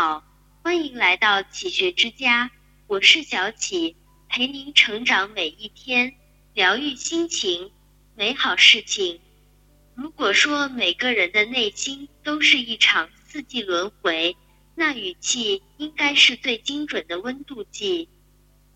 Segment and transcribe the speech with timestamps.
[0.00, 0.22] 好，
[0.62, 2.52] 欢迎来到启学之家，
[2.86, 3.96] 我是小启，
[4.28, 6.14] 陪您成长每一天，
[6.54, 7.72] 疗愈心情，
[8.14, 9.18] 美好事情。
[9.96, 14.36] 如果说每个人的内心都是一场四季轮回，
[14.76, 18.08] 那语气应该是最精准的温度计。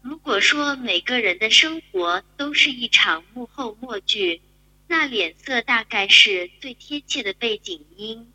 [0.00, 4.43] 如果说每个人的生活都是一场幕后默剧，
[4.89, 8.32] 那脸色大概是最贴切的背景音。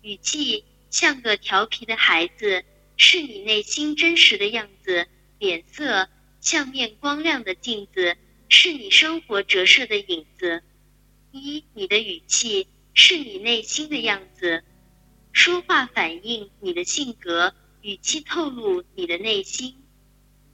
[0.00, 2.64] 语气像个调皮的孩子，
[2.96, 5.06] 是你内心真实的样子；
[5.40, 6.08] 脸色
[6.40, 8.16] 像面光亮的镜子，
[8.48, 10.62] 是你生活折射的影子。
[11.32, 14.62] 一，你的语气是你内心的样子，
[15.32, 19.74] 说话反映你的性格，语气透露你的内心。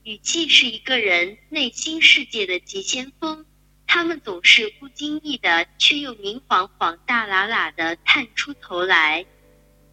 [0.01, 3.45] 语气是一个人内心世界的急先锋，
[3.85, 9.23] 他们总是不经意的，却又明晃晃、大喇喇的探出头来。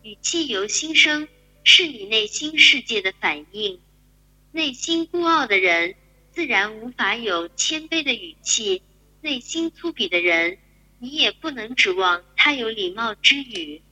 [0.09, 1.29] 语气由心生，
[1.65, 3.79] 是你内心世界的反应。
[4.53, 5.95] 内心孤傲的人，
[6.31, 8.81] 自然无法有谦卑的语气；
[9.21, 10.57] 内心粗鄙的人，
[10.99, 13.83] 你也不能指望他有礼貌之语。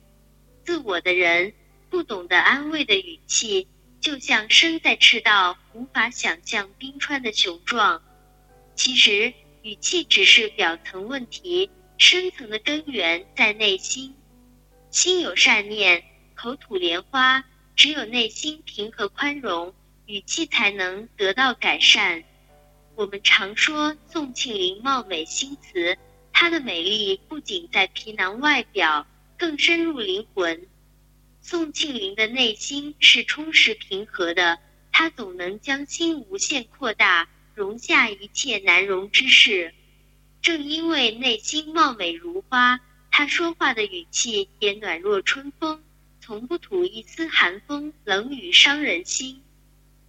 [0.65, 1.53] 自我的人，
[1.91, 3.67] 不懂得安慰的语气。
[4.01, 8.01] 就像身在赤道无法想象冰川的雄壮，
[8.75, 14.15] 其实语气只是表层问题，深层的根源在内心。
[14.97, 16.03] 心有善念，
[16.33, 17.45] 口吐莲花。
[17.75, 19.75] 只有内心平和宽容，
[20.07, 22.23] 语气才能得到改善。
[22.95, 25.95] 我们常说宋庆龄貌美心慈，
[26.33, 29.05] 她的美丽不仅在皮囊外表，
[29.37, 30.67] 更深入灵魂。
[31.41, 34.57] 宋庆龄的内心是充实平和的，
[34.91, 39.75] 她总能将心无限扩大，容下一切难容之事。
[40.41, 42.79] 正因为内心貌美如花，
[43.11, 45.83] 他说话的语气也暖若春风，
[46.19, 49.41] 从不吐一丝寒风冷语伤人心。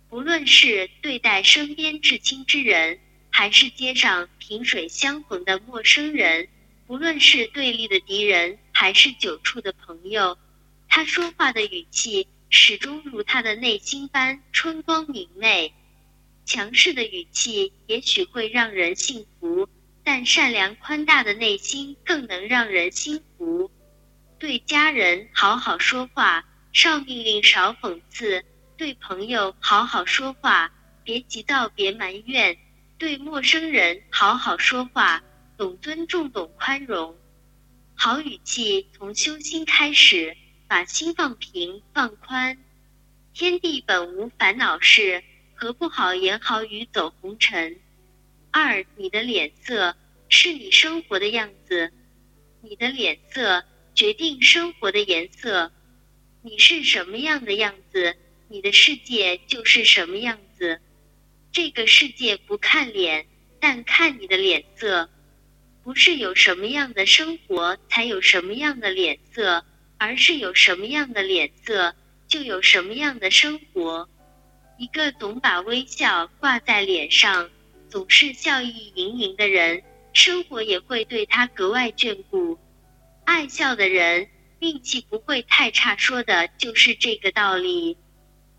[0.08, 2.98] 不论是对待身边至亲之人，
[3.30, 6.48] 还是街上萍水相逢的陌生人，
[6.86, 10.36] 不论是对立的敌人，还是久处的朋友。
[10.88, 15.72] 他说话的语气始终如他的内心般春光明媚。
[16.46, 19.68] 强势的语气也许会让人信服，
[20.10, 23.70] 但善良宽大的内心更能让人心服。
[24.38, 26.42] 对家人好好说话，
[26.72, 28.42] 少命令少讽刺；
[28.78, 30.72] 对朋友好好说话，
[31.04, 32.56] 别急躁别埋怨；
[32.96, 35.22] 对陌生人好好说话，
[35.58, 37.14] 懂尊重懂宽容。
[37.94, 40.34] 好语气从修心开始。
[40.66, 42.56] 把心放平放宽，
[43.34, 45.22] 天地本无烦恼事，
[45.54, 47.78] 何不好言好语走红尘？
[48.50, 49.96] 二，你的脸色
[50.28, 51.92] 是你生活的样子，
[52.62, 53.64] 你的脸色
[53.94, 55.72] 决定生活的颜色。
[56.42, 58.16] 你是什么样的样子，
[58.48, 60.80] 你的世界就是什么样子。
[61.52, 63.26] 这个世界不看脸，
[63.60, 65.08] 但看你的脸色。
[65.82, 69.64] 不是有什么样的生活，才有什么样的脸色。
[70.00, 71.92] 而是有什么样的脸色，
[72.28, 74.08] 就有什么样的生活。
[74.78, 77.50] 一个总把微笑挂在脸上，
[77.88, 79.82] 总是笑意盈盈的人，
[80.12, 82.58] 生活也会对他格外眷顾。
[83.24, 84.28] 爱笑的人，
[84.60, 87.96] 运气不会太差，说的就是这个道理。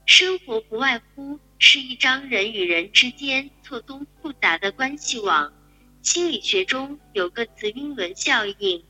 [0.06, 5.54] 生活不外乎是一张人与人之间错综复杂的关系网。
[6.02, 8.84] 心理学中有个词“晕轮效应”，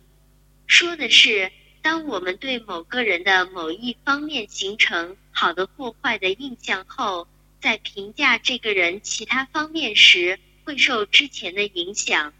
[0.68, 1.52] 说的是。
[1.82, 7.26] 当我们对某个人的某一方面形成好的或坏的印象后，
[7.62, 12.34] 在评价这个人其他方面时，会受之前的影响。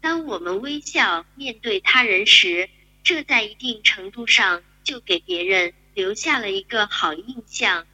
[0.00, 2.68] 当我们微笑面对他人时，
[3.02, 7.86] 这在一定程度上就给别人留下了一个好印象。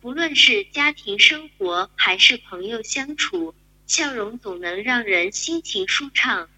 [0.00, 3.54] 不论是家庭生活还是朋友相处，
[3.86, 6.48] 笑容总能让人心情舒畅。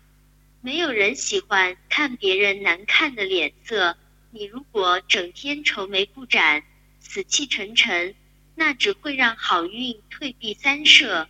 [0.61, 3.97] 没有人喜欢看别人难看的脸色。
[4.31, 6.63] 你如果整天愁眉不展、
[7.01, 8.15] 死气沉沉，
[8.59, 11.29] 那只会让好运退避三舍。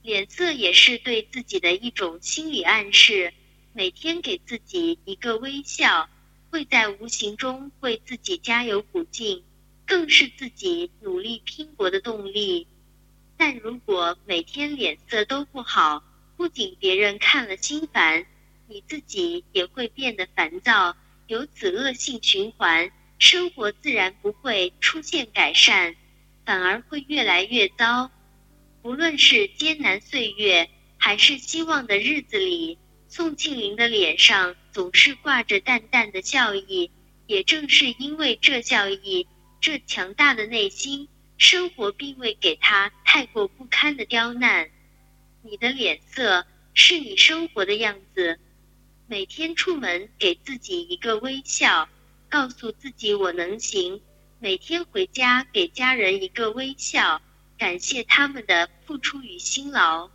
[0.00, 3.34] 脸色也是对自己的一种心理暗示。
[3.72, 6.08] 每天给自己一个微笑，
[6.50, 9.42] 会在无形中为自己加油鼓劲，
[9.84, 12.68] 更是自己努力拼搏的动力。
[13.36, 16.04] 但如果每天脸色都不好，
[16.36, 18.24] 不仅别人看了心烦。
[18.68, 25.96] 你自己也会变得烦躁，由此恶性循环，生活自然不会出现改善，
[26.44, 28.10] 反而会越来越糟。
[28.82, 30.68] 不论是艰难岁月，
[30.98, 32.78] 还是希望的日子里，
[33.08, 36.90] 宋庆龄的脸上总是挂着淡淡的笑意。
[37.26, 39.26] 也正是因为这笑意，
[39.60, 41.08] 这强大的内心，
[41.38, 44.68] 生活并未给他太过不堪的刁难。
[45.42, 48.38] 你的脸色是你生活的样子。
[49.06, 51.88] 每天出门给自己一个微笑，
[52.28, 54.00] 告诉自己我能行。
[54.42, 57.22] 每天回家给家人一个微笑，
[57.56, 60.10] 感谢他们的付出与辛劳。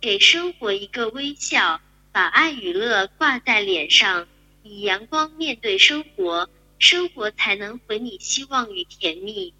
[0.00, 1.80] 给生活一个微笑，
[2.10, 4.26] 把爱与乐挂在脸上，
[4.64, 6.50] 以阳光面对生活。
[6.80, 9.54] 生活才能回你希望与甜蜜。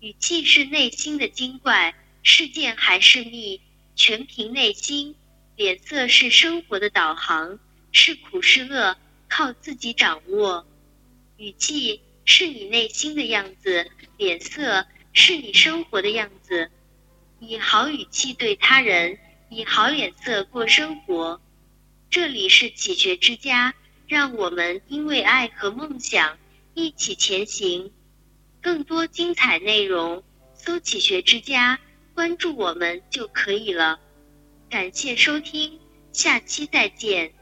[0.00, 3.60] 语气是内心的精怪，事件还是蜜，
[3.94, 5.14] 全凭内心。
[5.56, 7.58] 脸色是生活的导航，
[7.92, 8.96] 是苦是乐
[9.28, 10.66] 靠自己掌握。
[11.36, 16.70] 语气是你内心的样子，脸色是你生活的样子。
[17.38, 19.18] 以好语气对他人，
[19.48, 21.40] 以好脸色过生活。
[22.10, 23.74] 这里是启学之家，
[24.08, 26.36] 让我们因为爱和梦想。
[26.74, 27.90] 一起前行，
[28.60, 31.78] 更多精彩内容，搜“启学之家”，
[32.12, 33.98] 关注我们就可以了。
[34.68, 35.78] 感谢收听，
[36.12, 37.32] 下期再见。